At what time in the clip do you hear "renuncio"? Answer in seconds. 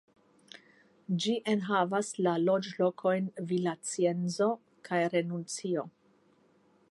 5.17-5.87